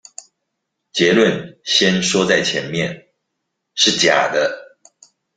[0.93, 3.09] 結論先說在前面：
[3.75, 4.79] 是假的